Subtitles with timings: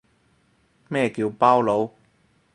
[0.89, 1.91] 咩叫包佬